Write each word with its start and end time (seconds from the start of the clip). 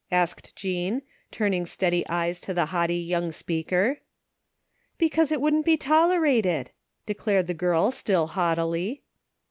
asked 0.11 0.55
Jean, 0.55 1.03
turning 1.29 1.63
steady 1.63 2.03
eyes 2.09 2.39
to 2.39 2.55
the 2.55 2.65
haughty 2.73 2.97
young 2.97 3.31
speaker." 3.31 3.99
Because 4.97 5.31
it 5.31 5.39
wouldn't 5.39 5.63
be 5.63 5.77
tolerated," 5.77 6.71
declared 7.05 7.45
the 7.45 7.53
girl 7.53 7.91
still 7.91 8.25
haughtily. 8.25 9.03